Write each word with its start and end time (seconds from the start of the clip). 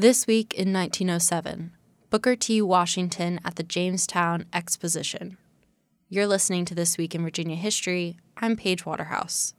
This 0.00 0.28
week 0.28 0.54
in 0.54 0.72
1907, 0.72 1.72
Booker 2.08 2.36
T. 2.36 2.62
Washington 2.62 3.40
at 3.44 3.56
the 3.56 3.64
Jamestown 3.64 4.44
Exposition. 4.52 5.38
You're 6.08 6.28
listening 6.28 6.64
to 6.66 6.74
This 6.76 6.96
Week 6.96 7.16
in 7.16 7.24
Virginia 7.24 7.56
History. 7.56 8.16
I'm 8.36 8.54
Paige 8.54 8.86
Waterhouse. 8.86 9.54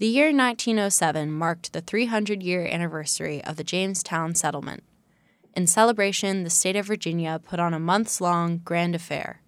The 0.00 0.08
year 0.08 0.32
1907 0.34 1.30
marked 1.30 1.72
the 1.72 1.80
300 1.80 2.42
year 2.42 2.66
anniversary 2.66 3.40
of 3.44 3.54
the 3.54 3.62
Jamestown 3.62 4.34
settlement. 4.34 4.82
In 5.54 5.68
celebration, 5.68 6.42
the 6.42 6.50
state 6.50 6.74
of 6.74 6.86
Virginia 6.86 7.40
put 7.40 7.60
on 7.60 7.72
a 7.72 7.78
months 7.78 8.20
long 8.20 8.58
grand 8.64 8.96
affair. 8.96 9.42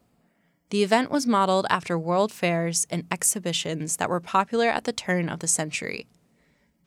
The 0.71 0.85
event 0.85 1.11
was 1.11 1.27
modeled 1.27 1.67
after 1.69 1.99
world 1.99 2.31
fairs 2.31 2.87
and 2.89 3.05
exhibitions 3.11 3.97
that 3.97 4.09
were 4.09 4.21
popular 4.21 4.69
at 4.69 4.85
the 4.85 4.93
turn 4.93 5.29
of 5.29 5.41
the 5.41 5.49
century. 5.49 6.07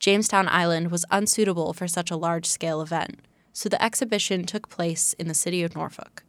Jamestown 0.02 0.48
Island 0.48 0.90
was 0.90 1.04
unsuitable 1.12 1.72
for 1.72 1.86
such 1.86 2.10
a 2.10 2.16
large 2.16 2.46
scale 2.46 2.82
event, 2.82 3.20
so 3.52 3.68
the 3.68 3.80
exhibition 3.80 4.42
took 4.42 4.68
place 4.68 5.12
in 5.12 5.28
the 5.28 5.32
city 5.32 5.62
of 5.62 5.76
Norfolk. 5.76 6.24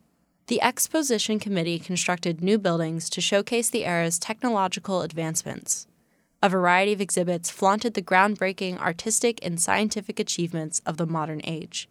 The 0.45 0.61
Exposition 0.61 1.39
Committee 1.39 1.79
constructed 1.79 2.39
new 2.39 2.59
buildings 2.59 3.09
to 3.09 3.19
showcase 3.19 3.71
the 3.71 3.83
era's 3.83 4.19
technological 4.19 5.01
advancements. 5.01 5.87
A 6.43 6.49
variety 6.49 6.93
of 6.93 7.01
exhibits 7.01 7.49
flaunted 7.49 7.95
the 7.95 8.03
groundbreaking 8.03 8.77
artistic 8.77 9.39
and 9.41 9.59
scientific 9.59 10.19
achievements 10.19 10.79
of 10.85 10.97
the 10.97 11.07
modern 11.07 11.41
age. 11.43 11.89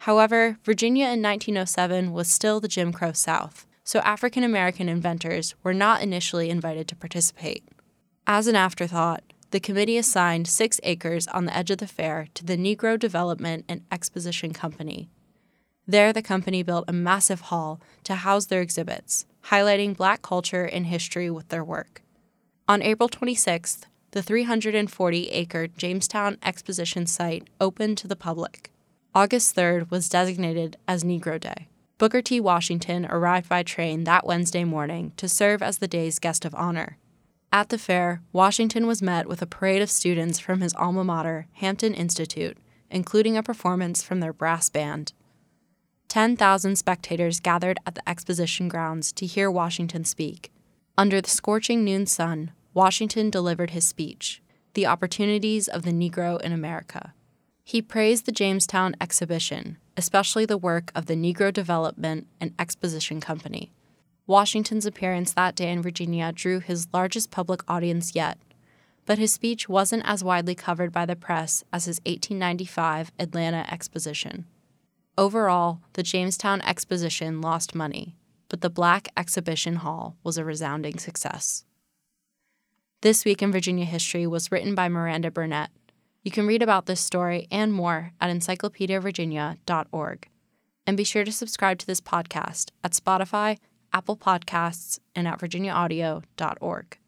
However, 0.00 0.58
Virginia 0.62 1.06
in 1.06 1.22
1907 1.22 2.12
was 2.12 2.28
still 2.28 2.60
the 2.60 2.68
Jim 2.68 2.92
Crow 2.92 3.12
South, 3.12 3.66
so 3.82 4.00
African 4.00 4.44
American 4.44 4.90
inventors 4.90 5.54
were 5.62 5.72
not 5.72 6.02
initially 6.02 6.50
invited 6.50 6.86
to 6.88 6.96
participate. 6.96 7.66
As 8.26 8.46
an 8.46 8.56
afterthought, 8.56 9.22
the 9.54 9.60
committee 9.60 9.96
assigned 9.96 10.48
six 10.48 10.80
acres 10.82 11.28
on 11.28 11.44
the 11.44 11.56
edge 11.56 11.70
of 11.70 11.78
the 11.78 11.86
fair 11.86 12.26
to 12.34 12.44
the 12.44 12.56
Negro 12.56 12.98
Development 12.98 13.64
and 13.68 13.82
Exposition 13.92 14.52
Company. 14.52 15.08
There, 15.86 16.12
the 16.12 16.22
company 16.22 16.64
built 16.64 16.86
a 16.88 16.92
massive 16.92 17.42
hall 17.42 17.80
to 18.02 18.16
house 18.16 18.46
their 18.46 18.60
exhibits, 18.60 19.26
highlighting 19.52 19.96
black 19.96 20.22
culture 20.22 20.64
and 20.64 20.86
history 20.86 21.30
with 21.30 21.50
their 21.50 21.62
work. 21.62 22.02
On 22.66 22.82
April 22.82 23.08
26th, 23.08 23.82
the 24.10 24.22
340 24.24 25.28
acre 25.28 25.68
Jamestown 25.68 26.36
Exposition 26.42 27.06
site 27.06 27.48
opened 27.60 27.96
to 27.98 28.08
the 28.08 28.16
public. 28.16 28.72
August 29.14 29.54
3rd 29.54 29.88
was 29.88 30.08
designated 30.08 30.78
as 30.88 31.04
Negro 31.04 31.38
Day. 31.38 31.68
Booker 31.98 32.22
T. 32.22 32.40
Washington 32.40 33.06
arrived 33.06 33.48
by 33.48 33.62
train 33.62 34.02
that 34.02 34.26
Wednesday 34.26 34.64
morning 34.64 35.12
to 35.16 35.28
serve 35.28 35.62
as 35.62 35.78
the 35.78 35.86
day's 35.86 36.18
guest 36.18 36.44
of 36.44 36.56
honor. 36.56 36.98
At 37.54 37.68
the 37.68 37.78
fair, 37.78 38.20
Washington 38.32 38.84
was 38.84 39.00
met 39.00 39.28
with 39.28 39.40
a 39.40 39.46
parade 39.46 39.80
of 39.80 39.88
students 39.88 40.40
from 40.40 40.60
his 40.60 40.74
alma 40.74 41.04
mater, 41.04 41.46
Hampton 41.52 41.94
Institute, 41.94 42.58
including 42.90 43.36
a 43.36 43.44
performance 43.44 44.02
from 44.02 44.18
their 44.18 44.32
brass 44.32 44.68
band. 44.68 45.12
10,000 46.08 46.74
spectators 46.74 47.38
gathered 47.38 47.78
at 47.86 47.94
the 47.94 48.08
exposition 48.08 48.66
grounds 48.66 49.12
to 49.12 49.24
hear 49.24 49.52
Washington 49.52 50.04
speak. 50.04 50.50
Under 50.98 51.20
the 51.20 51.30
scorching 51.30 51.84
noon 51.84 52.06
sun, 52.06 52.50
Washington 52.72 53.30
delivered 53.30 53.70
his 53.70 53.86
speech, 53.86 54.42
The 54.72 54.86
Opportunities 54.86 55.68
of 55.68 55.82
the 55.82 55.92
Negro 55.92 56.40
in 56.40 56.50
America. 56.50 57.14
He 57.62 57.80
praised 57.80 58.26
the 58.26 58.32
Jamestown 58.32 58.96
exhibition, 59.00 59.78
especially 59.96 60.44
the 60.44 60.58
work 60.58 60.90
of 60.92 61.06
the 61.06 61.14
Negro 61.14 61.52
Development 61.52 62.26
and 62.40 62.52
Exposition 62.58 63.20
Company. 63.20 63.70
Washington's 64.26 64.86
appearance 64.86 65.32
that 65.34 65.54
day 65.54 65.70
in 65.70 65.82
Virginia 65.82 66.32
drew 66.32 66.60
his 66.60 66.88
largest 66.94 67.30
public 67.30 67.60
audience 67.68 68.14
yet, 68.14 68.38
but 69.04 69.18
his 69.18 69.34
speech 69.34 69.68
wasn't 69.68 70.02
as 70.06 70.24
widely 70.24 70.54
covered 70.54 70.92
by 70.92 71.04
the 71.04 71.16
press 71.16 71.62
as 71.72 71.84
his 71.84 72.00
1895 72.06 73.12
Atlanta 73.18 73.66
exposition. 73.70 74.46
Overall, 75.18 75.80
the 75.92 76.02
Jamestown 76.02 76.62
exposition 76.62 77.42
lost 77.42 77.74
money, 77.74 78.16
but 78.48 78.62
the 78.62 78.70
Black 78.70 79.08
Exhibition 79.16 79.76
Hall 79.76 80.16
was 80.24 80.38
a 80.38 80.44
resounding 80.44 80.98
success. 80.98 81.64
This 83.02 83.26
Week 83.26 83.42
in 83.42 83.52
Virginia 83.52 83.84
History 83.84 84.26
was 84.26 84.50
written 84.50 84.74
by 84.74 84.88
Miranda 84.88 85.30
Burnett. 85.30 85.70
You 86.22 86.30
can 86.30 86.46
read 86.46 86.62
about 86.62 86.86
this 86.86 87.00
story 87.00 87.46
and 87.50 87.74
more 87.74 88.12
at 88.22 88.30
encyclopediavirginia.org. 88.30 90.28
And 90.86 90.96
be 90.96 91.04
sure 91.04 91.24
to 91.24 91.32
subscribe 91.32 91.78
to 91.78 91.86
this 91.86 92.00
podcast 92.00 92.70
at 92.82 92.92
Spotify, 92.92 93.58
Apple 93.94 94.16
Podcasts, 94.16 94.98
and 95.14 95.28
at 95.28 95.38
virginiaaudio.org. 95.38 96.98